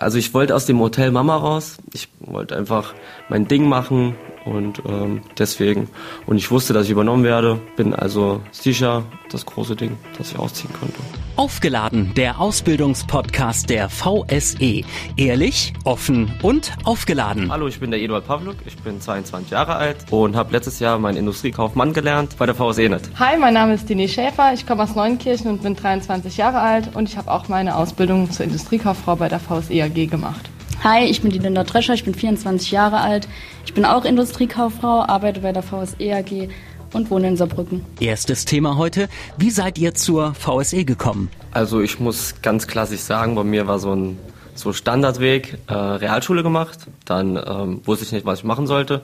[0.00, 1.76] Also ich wollte aus dem Hotel Mama raus.
[1.92, 2.94] Ich wollte einfach
[3.28, 5.88] mein Ding machen und ähm, deswegen.
[6.26, 7.60] Und ich wusste, dass ich übernommen werde.
[7.76, 10.98] Bin also sicher das große Ding, das ich ausziehen konnte.
[11.40, 14.84] Aufgeladen, der Ausbildungspodcast der VSE.
[15.16, 17.50] Ehrlich, offen und aufgeladen.
[17.50, 18.56] Hallo, ich bin der Eduard Pavluk.
[18.66, 22.90] Ich bin 22 Jahre alt und habe letztes Jahr meinen Industriekaufmann gelernt bei der VSE
[22.90, 23.00] net.
[23.18, 24.52] Hi, mein Name ist Dini Schäfer.
[24.52, 28.30] Ich komme aus Neunkirchen und bin 23 Jahre alt und ich habe auch meine Ausbildung
[28.30, 30.50] zur Industriekauffrau bei der VSE AG gemacht.
[30.84, 33.28] Hi, ich bin die Linda Drescher, ich bin 24 Jahre alt.
[33.64, 36.50] Ich bin auch Industriekauffrau, arbeite bei der VSE AG
[36.92, 37.84] und wohne in Saarbrücken.
[38.00, 39.08] Erstes Thema heute.
[39.36, 41.30] Wie seid ihr zur VSE gekommen?
[41.52, 44.18] Also ich muss ganz klassisch sagen, bei mir war so ein
[44.54, 49.00] so Standardweg, äh, Realschule gemacht, dann ähm, wusste ich nicht, was ich machen sollte,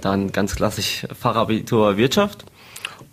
[0.00, 2.44] dann ganz klassisch Fachabitur Wirtschaft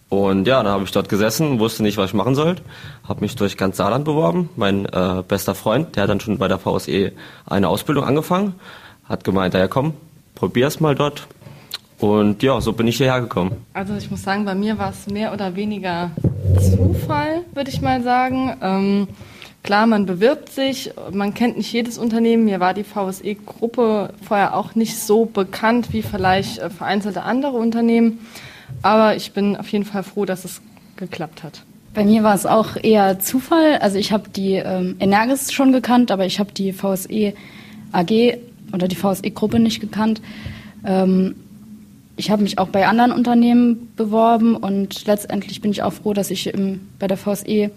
[0.09, 2.63] und ja, dann habe ich dort gesessen, wusste nicht, was ich machen sollte,
[3.07, 4.49] habe mich durch ganz Saarland beworben.
[4.55, 7.12] Mein äh, bester Freund, der hat dann schon bei der VSE
[7.46, 8.55] eine Ausbildung angefangen,
[9.04, 9.94] hat gemeint, ja komm,
[10.35, 11.27] probier's mal dort.
[11.99, 13.55] Und ja, so bin ich hierher gekommen.
[13.73, 16.12] Also ich muss sagen, bei mir war es mehr oder weniger
[16.59, 18.55] Zufall, würde ich mal sagen.
[18.62, 19.07] Ähm,
[19.63, 22.45] klar, man bewirbt sich, man kennt nicht jedes Unternehmen.
[22.45, 28.20] Mir war die VSE-Gruppe vorher auch nicht so bekannt wie vielleicht äh, vereinzelte andere Unternehmen.
[28.84, 30.61] Aber ich bin auf jeden Fall froh, dass es
[30.98, 31.63] geklappt hat.
[31.95, 33.79] Bei mir war es auch eher Zufall.
[33.79, 37.34] Also ich habe die ähm, Energis schon gekannt, aber ich habe die VSE
[37.91, 38.37] AG
[38.71, 40.21] oder die VSE-Gruppe nicht gekannt.
[40.85, 41.35] Ähm,
[42.18, 46.32] ich habe mich auch bei anderen Unternehmen beworben und letztendlich bin ich auch froh, dass
[46.32, 47.70] ich im, bei der VSE äh,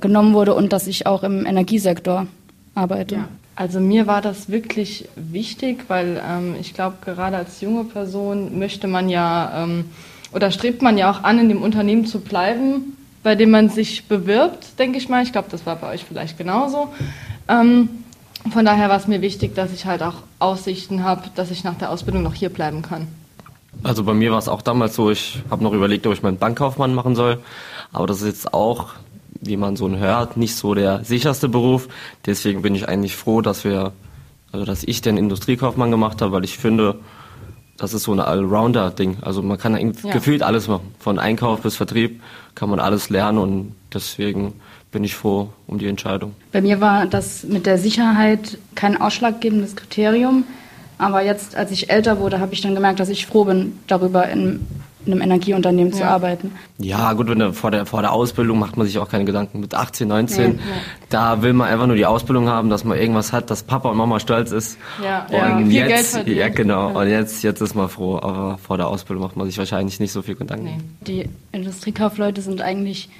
[0.00, 2.26] genommen wurde und dass ich auch im Energiesektor
[2.74, 3.14] arbeite.
[3.14, 3.28] Ja.
[3.56, 8.88] Also mir war das wirklich wichtig, weil ähm, ich glaube, gerade als junge Person möchte
[8.88, 9.84] man ja ähm,
[10.32, 14.08] oder strebt man ja auch an, in dem Unternehmen zu bleiben, bei dem man sich
[14.08, 15.22] bewirbt, denke ich mal.
[15.22, 16.88] Ich glaube, das war bei euch vielleicht genauso.
[17.48, 17.88] Ähm,
[18.50, 21.76] von daher war es mir wichtig, dass ich halt auch Aussichten habe, dass ich nach
[21.76, 23.06] der Ausbildung noch hier bleiben kann.
[23.84, 26.38] Also bei mir war es auch damals so, ich habe noch überlegt, ob ich meinen
[26.38, 27.38] Bankkaufmann machen soll,
[27.92, 28.94] aber das ist jetzt auch
[29.46, 31.88] wie man so hört, nicht so der sicherste Beruf.
[32.26, 33.92] Deswegen bin ich eigentlich froh, dass wir,
[34.52, 36.96] also dass ich den Industriekaufmann gemacht habe, weil ich finde,
[37.76, 39.18] das ist so ein Allrounder-Ding.
[39.22, 40.12] Also man kann ja.
[40.12, 40.94] gefühlt alles machen.
[40.98, 42.22] Von Einkauf bis Vertrieb
[42.54, 44.54] kann man alles lernen und deswegen
[44.92, 46.34] bin ich froh um die Entscheidung.
[46.52, 50.44] Bei mir war das mit der Sicherheit kein ausschlaggebendes Kriterium.
[50.98, 54.28] Aber jetzt, als ich älter wurde, habe ich dann gemerkt, dass ich froh bin, darüber
[54.28, 54.66] in
[55.06, 55.98] in einem Energieunternehmen ja.
[55.98, 56.52] zu arbeiten.
[56.78, 59.60] Ja, gut, wenn du, vor, der, vor der Ausbildung macht man sich auch keine Gedanken.
[59.60, 60.58] Mit 18, 19, nee,
[61.10, 63.96] da will man einfach nur die Ausbildung haben, dass man irgendwas hat, dass Papa und
[63.96, 64.78] Mama stolz ist.
[65.02, 66.38] Ja, ja viel jetzt, Geld verdient.
[66.38, 66.98] Ja, genau.
[66.98, 68.16] Und jetzt, jetzt ist man froh.
[68.16, 70.64] Aber vor der Ausbildung macht man sich wahrscheinlich nicht so viel Gedanken.
[70.64, 70.78] Nee.
[71.06, 73.10] Die Industriekaufleute sind eigentlich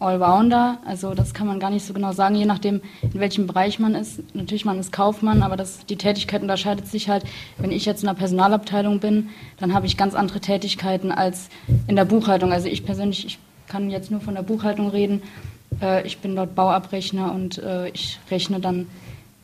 [0.00, 0.78] Allrounder.
[0.84, 3.94] Also das kann man gar nicht so genau sagen, je nachdem, in welchem Bereich man
[3.94, 4.20] ist.
[4.34, 7.24] Natürlich, man ist Kaufmann, aber das, die Tätigkeit unterscheidet sich halt.
[7.58, 9.28] Wenn ich jetzt in der Personalabteilung bin,
[9.58, 11.50] dann habe ich ganz andere Tätigkeiten als
[11.86, 12.52] in der Buchhaltung.
[12.52, 13.38] Also ich persönlich, ich
[13.68, 15.22] kann jetzt nur von der Buchhaltung reden.
[15.80, 18.86] Äh, ich bin dort Bauabrechner und äh, ich rechne dann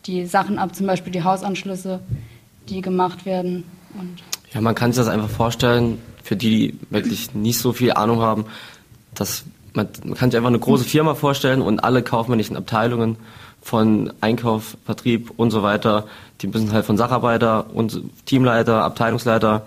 [0.07, 2.01] die Sachen ab, zum Beispiel die Hausanschlüsse,
[2.69, 3.65] die gemacht werden.
[3.95, 7.93] Und ja, man kann sich das einfach vorstellen, für die, die wirklich nicht so viel
[7.93, 8.47] Ahnung haben,
[9.15, 9.45] dass
[9.77, 13.17] man, man kann sich einfach eine große Firma vorstellen und alle kaufmännischen Abteilungen
[13.63, 16.07] von Einkauf, Vertrieb und so weiter,
[16.41, 19.67] die müssen halt von Sacharbeiter und Teamleiter, Abteilungsleiter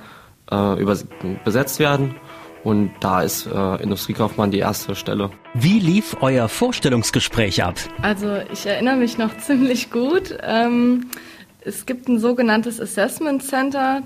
[0.52, 0.98] äh, über,
[1.44, 2.16] besetzt werden.
[2.64, 5.30] Und da ist äh, Industriekaufmann die erste Stelle.
[5.54, 7.76] Wie lief euer Vorstellungsgespräch ab?
[8.02, 10.38] Also ich erinnere mich noch ziemlich gut.
[10.44, 11.08] Ähm,
[11.62, 14.02] es gibt ein sogenanntes Assessment Center.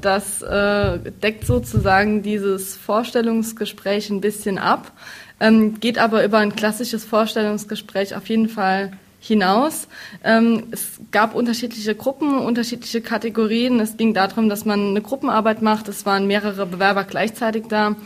[0.00, 4.92] Das äh, deckt sozusagen dieses Vorstellungsgespräch ein bisschen ab
[5.40, 9.88] ähm, geht aber über ein klassisches Vorstellungsgespräch auf jeden Fall hinaus.
[10.24, 13.80] Ähm, es gab unterschiedliche Gruppen, unterschiedliche Kategorien.
[13.80, 15.88] Es ging darum, dass man eine Gruppenarbeit macht.
[15.88, 17.96] Es waren mehrere Bewerber gleichzeitig da.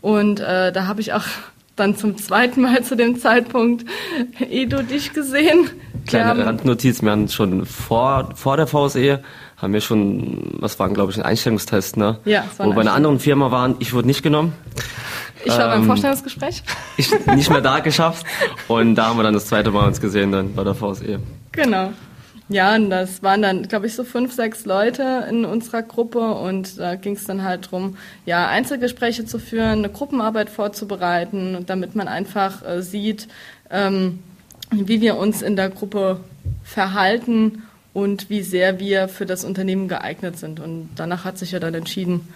[0.00, 1.24] Und äh, da habe ich auch
[1.76, 3.84] dann zum zweiten Mal zu dem Zeitpunkt
[4.38, 5.70] Edu dich gesehen.
[6.06, 9.22] Kleine Randnotiz, wir haben schon vor, vor der VSE
[9.56, 12.18] haben wir schon, was waren glaube ich ein Einstellungstest, ne?
[12.24, 14.54] Ja, es war Wo bei einer anderen Firma waren, ich wurde nicht genommen.
[15.44, 16.62] Ich war ähm, beim Vorstellungsgespräch.
[16.96, 18.26] Ich nicht mehr da geschafft
[18.68, 21.20] und da haben wir dann das zweite Mal uns gesehen dann bei der VSE.
[21.52, 21.92] Genau.
[22.50, 26.80] Ja, und das waren dann, glaube ich, so fünf, sechs Leute in unserer Gruppe und
[26.80, 27.96] da ging es dann halt drum,
[28.26, 33.28] ja, Einzelgespräche zu führen, eine Gruppenarbeit vorzubereiten, damit man einfach äh, sieht,
[33.70, 34.18] ähm,
[34.72, 36.18] wie wir uns in der Gruppe
[36.64, 37.62] verhalten
[37.92, 40.58] und wie sehr wir für das Unternehmen geeignet sind.
[40.58, 42.28] Und danach hat sich ja dann entschieden,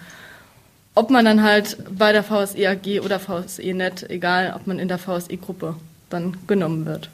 [0.95, 4.87] ob man dann halt bei der VSE AG oder VSE Net, egal ob man in
[4.87, 5.75] der VSE Gruppe
[6.09, 7.09] dann genommen wird.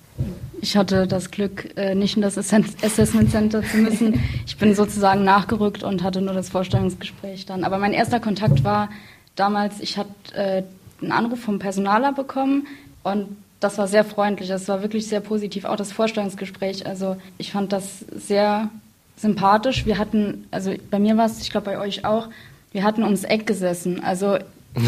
[0.61, 4.21] ich hatte das Glück, äh, nicht in das Assessment Center zu müssen.
[4.45, 7.63] Ich bin sozusagen nachgerückt und hatte nur das Vorstellungsgespräch dann.
[7.63, 8.89] Aber mein erster Kontakt war
[9.35, 10.63] damals, ich hatte äh,
[11.01, 12.67] einen Anruf vom Personaler bekommen
[13.03, 14.49] und das war sehr freundlich.
[14.49, 15.65] Das war wirklich sehr positiv.
[15.65, 16.85] Auch das Vorstellungsgespräch.
[16.85, 18.69] Also ich fand das sehr
[19.17, 19.85] sympathisch.
[19.85, 22.27] Wir hatten, also bei mir war es, ich glaube bei euch auch,
[22.71, 24.03] wir hatten ums Eck gesessen.
[24.03, 24.37] Also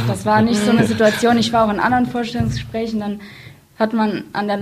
[0.08, 1.38] das war nicht so eine Situation.
[1.38, 3.20] Ich war auch in anderen Vorstellungsgesprächen, dann
[3.78, 4.60] hat man an der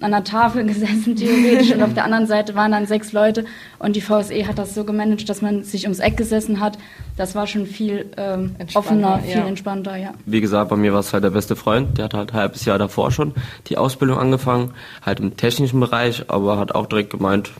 [0.00, 3.44] an der Tafel gesessen, theoretisch, und auf der anderen Seite waren dann sechs Leute
[3.78, 6.78] und die VSE hat das so gemanagt, dass man sich ums Eck gesessen hat.
[7.16, 9.46] Das war schon viel ähm, offener, viel ja.
[9.46, 10.12] entspannter, ja.
[10.26, 12.64] Wie gesagt, bei mir war es halt der beste Freund, der hat halt ein halbes
[12.64, 13.34] Jahr davor schon
[13.68, 17.52] die Ausbildung angefangen, halt im technischen Bereich, aber hat auch direkt gemeint,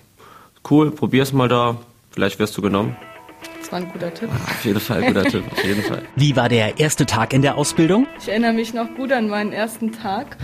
[0.69, 1.77] cool, probier's mal da,
[2.11, 2.97] vielleicht wirst du genommen.
[3.75, 4.31] Das war ein guter Tipp.
[4.31, 6.03] Auf jeden Fall, guter Tipp, auf jeden Fall.
[6.15, 8.07] Wie war der erste Tag in der Ausbildung?
[8.21, 10.37] Ich erinnere mich noch gut an meinen ersten Tag.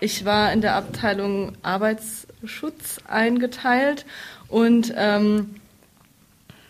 [0.00, 4.06] Ich war in der Abteilung Arbeitsschutz eingeteilt
[4.48, 5.56] und ähm,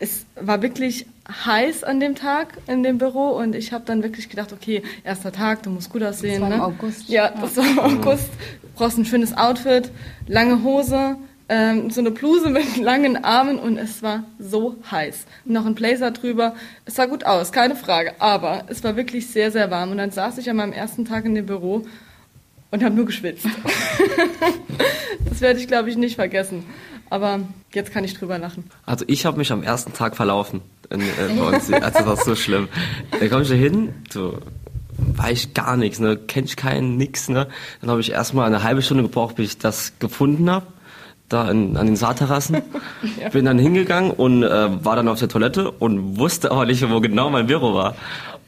[0.01, 4.29] es war wirklich heiß an dem Tag in dem Büro und ich habe dann wirklich
[4.29, 6.41] gedacht, okay, erster Tag, du musst gut aussehen.
[6.41, 6.65] Das war im ne?
[6.65, 7.09] August.
[7.09, 8.31] Ja, das war im August.
[8.63, 9.93] Du brauchst ein schönes Outfit,
[10.27, 11.19] lange Hose,
[11.51, 15.27] ähm, so eine Bluse mit langen Armen und es war so heiß.
[15.45, 16.55] Noch ein Blazer drüber.
[16.87, 18.15] Es sah gut aus, keine Frage.
[18.21, 19.91] Aber es war wirklich sehr, sehr warm.
[19.91, 21.85] Und dann saß ich an meinem ersten Tag in dem Büro
[22.71, 23.47] und habe nur geschwitzt.
[25.29, 26.65] das werde ich, glaube ich, nicht vergessen.
[27.11, 27.41] Aber
[27.75, 28.65] jetzt kann ich drüber lachen.
[28.87, 31.05] Also ich habe mich am ersten Tag verlaufen in, äh,
[31.37, 31.71] bei uns.
[31.73, 32.69] Also das war so schlimm.
[33.11, 34.39] Da komme ich da hin, so
[35.17, 37.49] weiß ich gar nichts, ne, kenne ich keinen, nix, ne.
[37.81, 40.67] Dann habe ich erstmal eine halbe Stunde gebraucht, bis ich das gefunden habe,
[41.31, 42.59] da in, an den Saarterrassen.
[43.21, 43.31] ja.
[43.31, 47.01] Bin dann hingegangen und äh, war dann auf der Toilette und wusste aber nicht, wo
[47.01, 47.95] genau mein Büro war.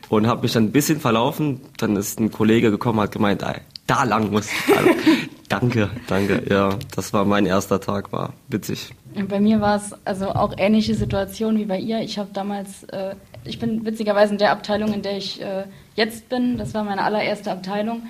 [0.08, 1.62] Und habe mich dann ein bisschen verlaufen.
[1.79, 4.49] Dann ist ein Kollege gekommen, hat gemeint, ey, da lang muss.
[4.76, 4.90] Also,
[5.49, 6.43] danke, danke.
[6.50, 8.90] Ja, das war mein erster Tag, war witzig.
[9.29, 12.00] Bei mir war es also auch ähnliche Situation wie bei ihr.
[12.00, 13.14] Ich habe damals, äh,
[13.44, 15.64] ich bin witzigerweise in der Abteilung, in der ich äh,
[15.94, 16.58] jetzt bin.
[16.58, 18.02] Das war meine allererste Abteilung.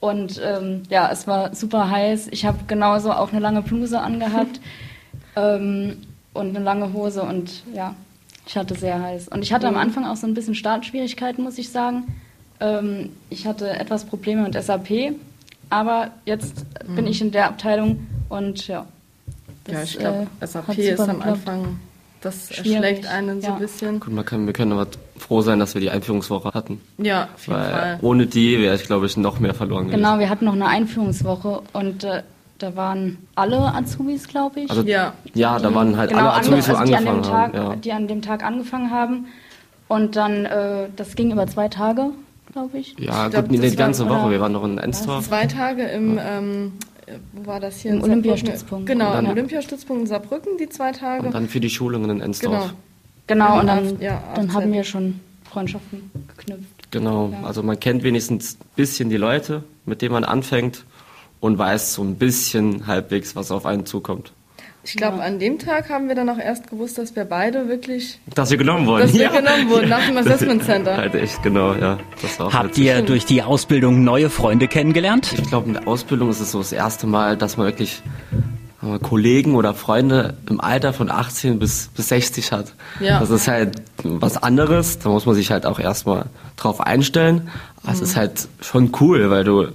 [0.00, 2.28] Und ähm, ja, es war super heiß.
[2.30, 4.60] Ich habe genauso auch eine lange Bluse angehabt
[5.36, 5.98] ähm,
[6.34, 7.94] und eine lange Hose und ja,
[8.46, 9.28] ich hatte sehr heiß.
[9.28, 9.80] Und ich hatte am mhm.
[9.80, 12.04] Anfang auch so ein bisschen Startschwierigkeiten, muss ich sagen
[12.60, 15.14] ähm, ich hatte etwas Probleme mit SAP,
[15.70, 16.94] aber jetzt mhm.
[16.96, 18.86] bin ich in der Abteilung und ja.
[19.64, 21.80] Das, ja, ich glaube, äh, SAP ist am Anfang,
[22.26, 22.72] das Schwierig.
[22.72, 23.54] erschlägt einen so ja.
[23.54, 24.00] ein bisschen.
[24.00, 24.86] Gut, man kann, wir können aber
[25.18, 26.80] froh sein, dass wir die Einführungswoche hatten.
[26.98, 27.98] Ja, auf jeden Weil Fall.
[28.02, 30.02] Ohne die wäre ich, glaube ich, noch mehr verloren gewesen.
[30.02, 32.22] Genau, wir hatten noch eine Einführungswoche und äh,
[32.58, 34.70] da waren alle Azubis, glaube ich.
[34.70, 35.12] Also, ja.
[35.34, 37.70] ja, da waren halt genau, alle Azubis, also die angefangen Tag, haben.
[37.70, 37.76] Ja.
[37.76, 39.26] Die an dem Tag angefangen haben.
[39.88, 42.10] Und dann, äh, das ging über zwei Tage
[42.56, 42.96] glaube ich.
[42.98, 44.30] Ja, ich gut, glaub, die ganze Woche.
[44.30, 45.26] Wir waren noch in Ensdorf.
[45.26, 46.38] Zwei Tage im, ja.
[46.38, 46.72] ähm,
[47.32, 47.92] wo war das hier?
[47.92, 48.86] Im Olympiastützpunkt.
[48.86, 51.26] Genau, im Olympiastützpunkt in Saarbrücken, die zwei Tage.
[51.26, 52.74] Und dann für die Schulungen in Ensdorf.
[53.26, 56.90] Genau, genau und dann, ja, dann haben wir schon Freundschaften geknüpft.
[56.90, 57.42] Genau, ja.
[57.42, 60.84] also man kennt wenigstens ein bisschen die Leute, mit denen man anfängt
[61.40, 64.32] und weiß so ein bisschen halbwegs, was auf einen zukommt.
[64.86, 65.24] Ich glaube, ja.
[65.24, 68.20] an dem Tag haben wir dann auch erst gewusst, dass wir beide wirklich.
[68.34, 69.02] Dass wir genommen wurden.
[69.02, 70.96] Dass wir genommen wurden nach dem Assessment Center.
[70.96, 71.98] Halt echt, genau, ja.
[72.38, 75.34] Habt ihr durch die Ausbildung neue Freunde kennengelernt?
[75.36, 78.02] Ich glaube, in der Ausbildung ist es so das erste Mal, dass man wirklich
[79.02, 82.72] Kollegen oder Freunde im Alter von 18 bis, bis 60 hat.
[83.00, 83.20] Ja.
[83.20, 84.98] Das ist halt was anderes.
[84.98, 87.48] Da muss man sich halt auch erstmal drauf einstellen.
[87.82, 87.94] Aber mhm.
[87.94, 89.68] es ist halt schon cool, weil du,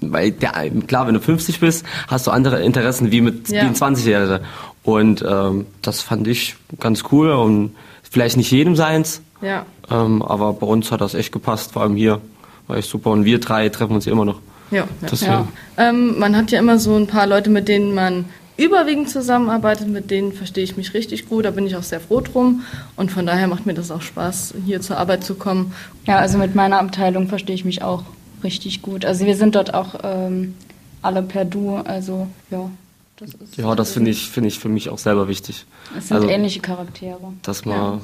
[0.00, 0.52] weil der,
[0.86, 3.64] klar, wenn du 50 bist, hast du andere Interessen wie mit ja.
[3.64, 4.40] 20-Jährigen.
[4.82, 9.22] Und ähm, das fand ich ganz cool und vielleicht nicht jedem seins.
[9.40, 9.66] Ja.
[9.90, 12.20] Ähm, aber bei uns hat das echt gepasst, vor allem hier.
[12.66, 13.10] War echt super.
[13.10, 14.40] Und wir drei treffen uns immer noch.
[14.70, 15.26] Ja, ja.
[15.26, 15.48] ja.
[15.76, 18.24] Ähm, man hat ja immer so ein paar Leute, mit denen man
[18.56, 22.20] überwiegend zusammenarbeitet, mit denen verstehe ich mich richtig gut, da bin ich auch sehr froh
[22.20, 22.62] drum
[22.96, 25.72] und von daher macht mir das auch Spaß, hier zur Arbeit zu kommen.
[26.06, 28.04] Ja, also mit meiner Abteilung verstehe ich mich auch
[28.44, 29.04] richtig gut.
[29.04, 30.54] Also wir sind dort auch ähm,
[31.00, 32.70] alle per Du, also ja.
[33.16, 35.64] Das ist ja, das finde ich, finde ich für mich auch selber wichtig.
[35.96, 37.20] Es sind also, ähnliche Charaktere.
[37.42, 38.00] Dass man, ja.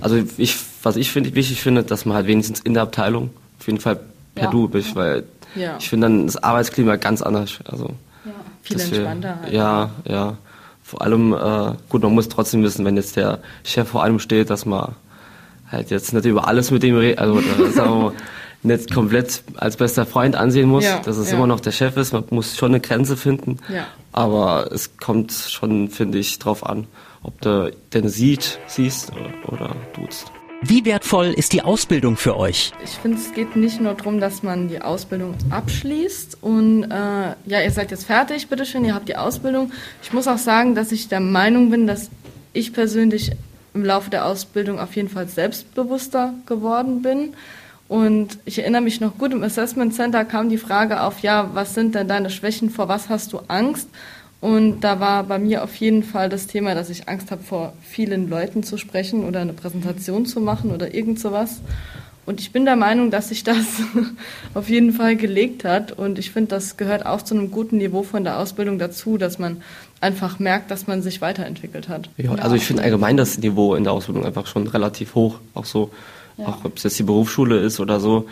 [0.00, 3.66] also ich, was ich find, wichtig finde, dass man halt wenigstens in der Abteilung auf
[3.66, 3.98] jeden Fall
[4.34, 4.50] per ja.
[4.50, 5.24] Du bist, weil
[5.78, 7.58] ich finde dann das Arbeitsklima ganz anders.
[7.64, 7.90] Also
[8.64, 9.38] viel entspannter.
[9.40, 9.52] halt.
[9.52, 10.36] Ja, ja.
[10.82, 14.50] Vor allem, äh, gut, man muss trotzdem wissen, wenn jetzt der Chef vor allem steht,
[14.50, 14.94] dass man
[15.70, 17.40] halt jetzt nicht über alles mit dem redet, also
[17.72, 18.12] sagen wir mal,
[18.62, 21.36] nicht komplett als bester Freund ansehen muss, ja, dass es ja.
[21.36, 22.12] immer noch der Chef ist.
[22.12, 23.58] Man muss schon eine Grenze finden.
[23.68, 23.86] Ja.
[24.12, 26.86] Aber es kommt schon, finde ich, drauf an,
[27.22, 30.32] ob du den sieht, siehst oder, oder duzt.
[30.66, 32.72] Wie wertvoll ist die Ausbildung für euch?
[32.82, 37.60] Ich finde, es geht nicht nur darum, dass man die Ausbildung abschließt und äh, ja,
[37.62, 39.72] ihr seid jetzt fertig, bitteschön, ihr habt die Ausbildung.
[40.02, 42.08] Ich muss auch sagen, dass ich der Meinung bin, dass
[42.54, 43.32] ich persönlich
[43.74, 47.34] im Laufe der Ausbildung auf jeden Fall selbstbewusster geworden bin.
[47.86, 51.74] Und ich erinnere mich noch gut, im Assessment Center kam die Frage auf, ja, was
[51.74, 53.90] sind denn deine Schwächen, vor was hast du Angst?
[54.44, 57.72] Und da war bei mir auf jeden Fall das Thema, dass ich Angst habe, vor
[57.80, 61.62] vielen Leuten zu sprechen oder eine Präsentation zu machen oder irgend sowas.
[62.26, 63.64] Und ich bin der Meinung, dass sich das
[64.54, 65.92] auf jeden Fall gelegt hat.
[65.92, 69.38] Und ich finde, das gehört auch zu einem guten Niveau von der Ausbildung dazu, dass
[69.38, 69.62] man
[70.02, 72.10] einfach merkt, dass man sich weiterentwickelt hat.
[72.18, 75.36] Ja, also ich finde allgemein das Niveau in der Ausbildung einfach schon relativ hoch.
[75.54, 75.90] Auch so,
[76.36, 76.48] ja.
[76.48, 78.28] auch ob es jetzt die Berufsschule ist oder so,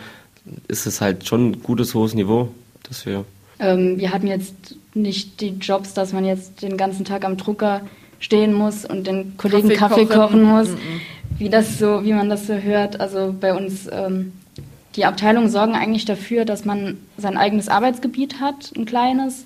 [0.67, 2.49] ist es halt schon ein gutes, hohes Niveau,
[2.83, 3.25] dass wir
[3.59, 7.81] ähm, wir hatten jetzt nicht die Jobs, dass man jetzt den ganzen Tag am Drucker
[8.19, 11.01] stehen muss und den Kollegen Kaffee, Kaffee kochen muss, mhm.
[11.37, 12.99] wie das so, wie man das so hört.
[12.99, 14.33] Also bei uns ähm,
[14.95, 19.45] die Abteilungen sorgen eigentlich dafür, dass man sein eigenes Arbeitsgebiet hat, ein kleines,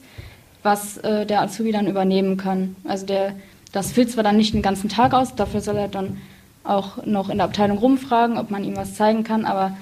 [0.63, 2.75] was äh, der Azubi dann übernehmen kann.
[2.83, 3.33] Also der,
[3.71, 6.17] das füllt zwar dann nicht den ganzen Tag aus, dafür soll er dann
[6.63, 9.77] auch noch in der Abteilung rumfragen, ob man ihm was zeigen kann, aber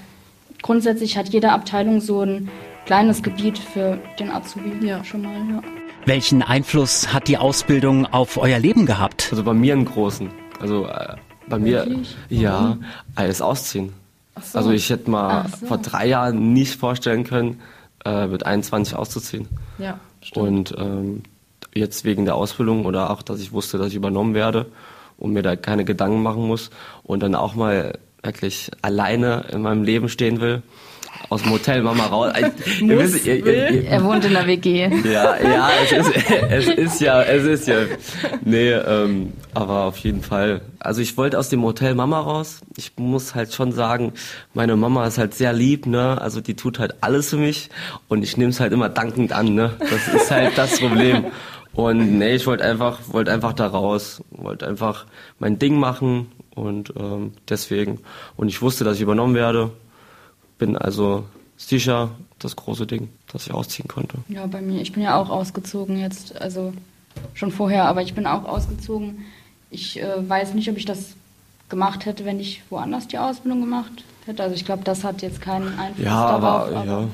[0.62, 2.50] grundsätzlich hat jede Abteilung so ein
[2.86, 5.04] kleines Gebiet für den Azubi ja.
[5.04, 5.34] schon mal.
[5.34, 5.62] Ja.
[6.06, 9.28] Welchen Einfluss hat die Ausbildung auf euer Leben gehabt?
[9.32, 10.30] Also bei mir einen großen.
[10.60, 11.16] Also äh,
[11.48, 12.16] bei mir, Wirklich?
[12.30, 12.78] ja,
[13.16, 13.94] alles ausziehen.
[14.42, 14.60] So.
[14.60, 15.66] Also ich hätte mal so.
[15.66, 17.62] vor drei Jahren nicht vorstellen können,
[18.04, 19.48] äh, mit 21 auszuziehen.
[19.78, 20.72] Ja, stimmt.
[20.72, 21.24] Und ähm,
[21.74, 24.68] jetzt wegen der Ausbildung oder auch, dass ich wusste, dass ich übernommen werde
[25.18, 26.70] und mir da keine Gedanken machen muss
[27.04, 30.64] und dann auch mal wirklich alleine in meinem Leben stehen will
[31.30, 32.34] aus dem Hotel Mama raus.
[32.82, 34.90] ihr wisst, ihr, ihr, ihr, er wohnt in der WG.
[35.04, 37.78] Ja, ja, es ist, es ist ja, es ist ja.
[38.44, 40.62] Nee, ähm, aber auf jeden Fall.
[40.80, 42.62] Also ich wollte aus dem Hotel Mama raus.
[42.78, 44.14] Ich muss halt schon sagen,
[44.54, 46.22] meine Mama ist halt sehr lieb, ne?
[46.22, 47.70] Also die tut halt alles für mich
[48.08, 49.74] und ich nehme es halt immer dankend an, ne?
[49.80, 51.26] Das ist halt das Problem.
[51.74, 55.06] Und nee, ich wollte einfach, wollte einfach da raus, wollte einfach
[55.40, 58.00] mein Ding machen und ähm, deswegen.
[58.38, 59.72] Und ich wusste, dass ich übernommen werde
[60.58, 61.26] bin also
[61.58, 64.18] sicher das große Ding, das ich ausziehen konnte.
[64.28, 64.82] Ja, bei mir.
[64.82, 66.74] Ich bin ja auch ausgezogen jetzt, also
[67.34, 69.26] schon vorher, aber ich bin auch ausgezogen.
[69.70, 71.16] Ich äh, weiß nicht, ob ich das
[71.70, 74.44] gemacht hätte, wenn ich woanders die Ausbildung gemacht hätte.
[74.44, 76.68] Also ich glaube, das hat jetzt keinen Einfluss ja, darauf.
[76.68, 77.08] Aber, aber ja.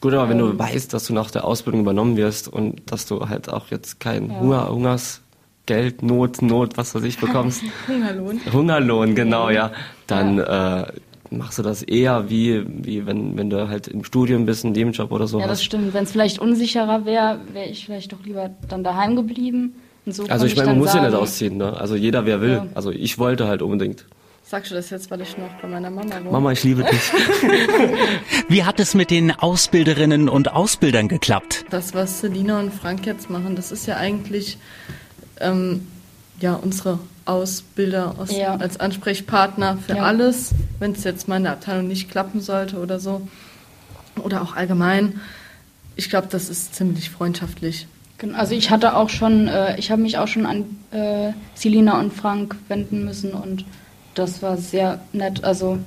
[0.00, 2.90] Gut, aber ähm, wenn du ähm, weißt, dass du nach der Ausbildung übernommen wirst und
[2.90, 4.40] dass du halt auch jetzt kein ja.
[4.40, 7.62] Hunger, Hungersgeld, Not, Not, was weiß ich bekommst.
[7.88, 8.40] Hungerlohn.
[8.52, 9.72] Hungerlohn, genau, ja.
[10.06, 10.82] Dann ja.
[10.82, 10.92] Äh,
[11.38, 14.92] machst du das eher wie, wie wenn, wenn du halt im Studium bist, in dem
[14.92, 15.40] Job oder so.
[15.40, 15.94] Ja, das stimmt.
[15.94, 19.74] Wenn es vielleicht unsicherer wäre, wäre ich vielleicht doch lieber dann daheim geblieben.
[20.06, 21.76] So also ich meine, man muss sagen, ja nicht ausziehen, ne?
[21.78, 22.52] Also jeder, wer will.
[22.52, 22.66] Ja.
[22.74, 24.04] Also ich wollte halt unbedingt.
[24.42, 26.30] Sagst du das jetzt, weil ich noch bei meiner Mama wohne?
[26.30, 27.12] Mama, ich liebe dich.
[28.48, 31.64] Wie hat es mit den Ausbilderinnen und Ausbildern geklappt?
[31.70, 34.58] Das, was Selina und Frank jetzt machen, das ist ja eigentlich
[35.40, 35.86] ähm,
[36.40, 38.56] ja unsere Ausbilder aus, ja.
[38.56, 40.02] als Ansprechpartner für ja.
[40.02, 43.26] alles, wenn es jetzt mal in der Abteilung nicht klappen sollte oder so.
[44.22, 45.20] Oder auch allgemein.
[45.96, 47.86] Ich glaube, das ist ziemlich freundschaftlich.
[48.18, 51.98] Genau, also ich hatte auch schon, äh, ich habe mich auch schon an äh, Selina
[51.98, 53.64] und Frank wenden müssen und
[54.14, 55.42] das war sehr nett.
[55.42, 55.78] Also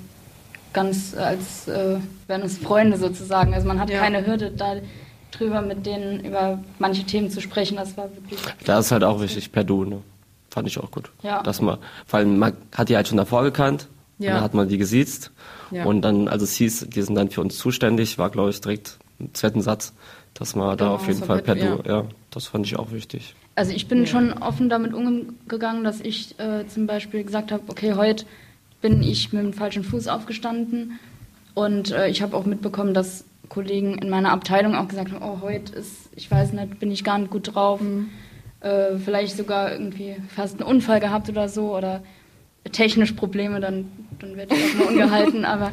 [0.73, 3.53] ganz als äh, wären es Freunde sozusagen.
[3.53, 3.99] Also man hat ja.
[3.99, 4.75] keine Hürde da
[5.31, 7.77] drüber mit denen über manche Themen zu sprechen.
[7.77, 8.39] Das war wirklich.
[8.65, 10.01] Da ist halt auch wichtig per Du, ne?
[10.57, 11.11] Fand ich auch gut.
[11.21, 11.43] Ja.
[11.43, 13.89] Dass man, vor allem, man hat die halt schon davor gekannt.
[14.17, 14.33] Ja.
[14.33, 15.29] dann hat man die gesiezt.
[15.69, 15.85] Ja.
[15.85, 18.97] Und dann, als es hieß, die sind dann für uns zuständig, war, glaube ich, direkt
[19.19, 19.93] im zweiten Satz,
[20.33, 23.35] dass man genau, da auf jeden Fall per Du, ja, das fand ich auch wichtig.
[23.53, 24.05] Also ich bin ja.
[24.07, 28.25] schon offen damit umgegangen, dass ich äh, zum Beispiel gesagt habe, okay, heute
[28.81, 30.97] bin ich mit dem falschen Fuß aufgestanden
[31.53, 35.41] und äh, ich habe auch mitbekommen, dass Kollegen in meiner Abteilung auch gesagt haben, oh,
[35.41, 37.79] heute ist, ich weiß nicht, bin ich gar nicht gut drauf.
[37.79, 38.09] Mhm
[38.61, 42.01] äh, vielleicht sogar irgendwie fast einen Unfall gehabt oder so oder
[42.71, 45.45] technisch Probleme, dann, dann werde ich auch mal ungehalten.
[45.45, 45.71] Aber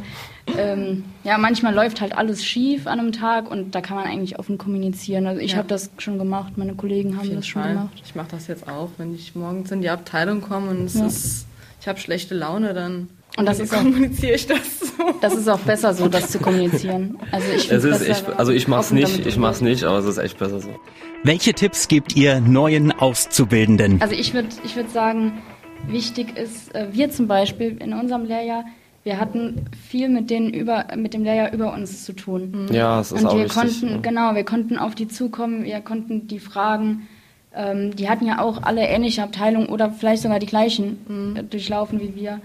[0.56, 4.38] ähm, ja, manchmal läuft halt alles schief an einem Tag und da kann man eigentlich
[4.38, 5.26] offen kommunizieren.
[5.26, 5.58] Also ich ja.
[5.58, 7.72] habe das schon gemacht, meine Kollegen haben das schon Fall.
[7.72, 8.02] gemacht.
[8.04, 11.06] Ich mache das jetzt auch, wenn ich morgens in die Abteilung komme und es ja.
[11.06, 11.46] ist,
[11.80, 14.86] ich habe schlechte Laune, dann und das ist kommuniziere ich das so.
[15.20, 17.18] Das ist auch besser so, das zu kommunizieren.
[17.32, 20.18] Also ich es ist ich, also ich mach's nicht, ich mach's nicht, aber es ist
[20.18, 20.68] echt besser so.
[21.24, 24.00] Welche Tipps gebt ihr neuen Auszubildenden?
[24.00, 25.42] Also ich würde ich würd sagen,
[25.88, 28.64] wichtig ist, äh, wir zum Beispiel in unserem Lehrjahr,
[29.04, 32.68] wir hatten viel mit denen über, mit dem Lehrjahr über uns zu tun.
[32.70, 33.96] Ja, das ist Und auch wir wichtig, konnten, ja.
[34.00, 37.06] genau, wir konnten auf die zukommen, wir konnten die fragen.
[37.54, 41.50] Ähm, die hatten ja auch alle ähnliche Abteilungen oder vielleicht sogar die gleichen mhm.
[41.50, 42.40] durchlaufen wie wir.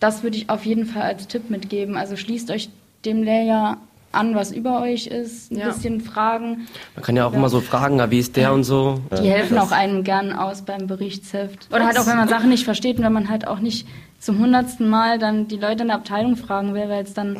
[0.00, 1.96] Das würde ich auf jeden Fall als Tipp mitgeben.
[1.96, 2.68] Also schließt euch
[3.04, 3.78] dem Lehrjahr
[4.12, 5.66] an, was über euch ist, ein Ja.
[5.66, 6.66] bisschen fragen.
[6.94, 9.00] Man kann ja auch immer so fragen, wie ist der und so.
[9.12, 11.68] Die Ja, helfen das- auch einem gern aus beim Berichtsheft.
[11.72, 13.86] Oder halt auch, wenn man Sachen nicht versteht und wenn man halt auch nicht
[14.18, 17.36] zum hundertsten Mal dann die Leute in der Abteilung fragen will, weil es dann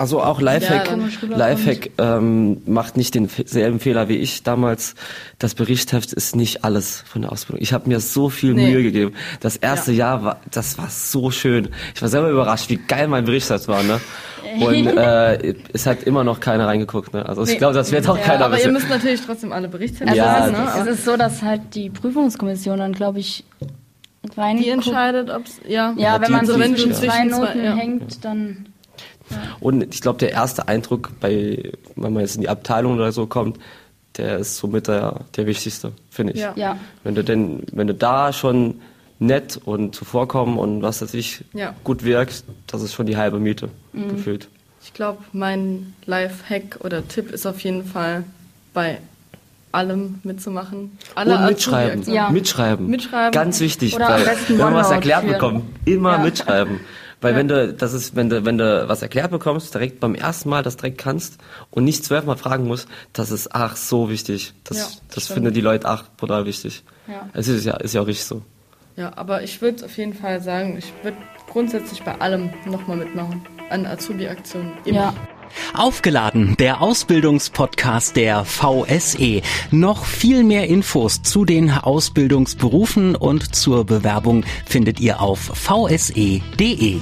[0.00, 1.36] Also auch Lifehack, Ja.
[1.36, 4.94] Lifehack ähm, macht nicht denselben Fehler wie ich damals.
[5.38, 7.62] Das Berichtsheft ist nicht alles von der Ausbildung.
[7.62, 8.70] Ich habe mir so viel Nee.
[8.70, 9.12] Mühe gegeben.
[9.40, 9.98] Das erste Ja.
[10.16, 11.68] Jahr war, das war so schön.
[11.94, 13.82] Ich war selber überrascht, wie geil mein Berichtsheft war.
[13.82, 14.00] Ne?
[14.60, 17.12] Und äh, es hat immer noch keiner reingeguckt.
[17.12, 17.28] Ne?
[17.28, 17.56] Also ich Nee.
[17.58, 18.72] glaube, das wird auch Ja, keiner Aber ihr wissen.
[18.72, 20.68] müsst natürlich trotzdem alle Berichtshefte Also Ja, ist, ne?
[20.92, 23.44] es ist so, dass halt die Prüfungskommission dann, glaube ich,
[24.34, 25.92] rein Die entscheidet, ob es, ja.
[25.98, 27.74] Ja, Ja, wenn man so zwischen zwei Zwischen zwei, Noten ja.
[27.74, 28.66] hängt, dann
[29.60, 33.26] Und ich glaube, der erste Eindruck, bei, wenn man jetzt in die Abteilung oder so
[33.26, 33.58] kommt,
[34.16, 36.40] der ist somit der, der wichtigste, finde ich.
[36.40, 36.52] Ja.
[36.56, 36.76] ja.
[37.04, 38.80] Wenn du denn, wenn du da schon
[39.20, 41.74] nett und zuvorkommen und was weiß ich Ja.
[41.84, 44.08] gut wirkst, das ist schon die halbe Miete Mhm.
[44.08, 44.48] gefühlt.
[44.82, 48.24] Ich glaube, mein Life-Hack oder Tipp ist auf jeden Fall
[48.72, 48.98] bei
[49.72, 50.98] allem mitzumachen.
[51.14, 52.02] Alle und mitschreiben.
[52.12, 52.30] Ja.
[52.30, 52.86] Mitschreiben.
[52.88, 53.30] Mitschreiben.
[53.32, 55.32] Ganz wichtig, Oder weil wenn man was erklärt führen.
[55.34, 56.18] bekommt, immer Ja.
[56.18, 56.80] mitschreiben.
[57.20, 60.48] Weil wenn du, das ist, wenn du, wenn du was erklärt bekommst, direkt beim ersten
[60.48, 61.38] Mal das direkt kannst
[61.70, 64.54] und nicht zwölfmal fragen musst, das ist ach so wichtig.
[64.64, 64.84] Das, Ja,
[65.14, 65.34] das stimmt.
[65.34, 66.82] finden die Leute ach brutal wichtig.
[67.06, 67.28] Ja.
[67.34, 68.42] Es ist ja, ist ja auch richtig so.
[68.96, 71.16] Ja, aber ich würde auf jeden Fall sagen, ich würde
[71.48, 73.42] grundsätzlich bei allem nochmal mitmachen.
[73.70, 74.72] An Azubi-Aktionen.
[74.84, 74.96] Immer.
[74.98, 75.14] ja.
[75.74, 79.42] Aufgeladen, der Ausbildungspodcast der VSE.
[79.70, 87.00] Noch viel mehr Infos zu den Ausbildungsberufen und zur Bewerbung findet ihr auf vse.de.